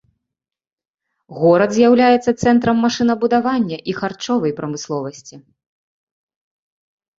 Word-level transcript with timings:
Горад 1.39 1.69
з'яўляецца 1.75 2.31
цэнтрам 2.43 2.77
машынабудавання 2.87 3.77
і 3.93 3.97
харчовай 4.01 4.51
прамысловасці. 4.63 5.35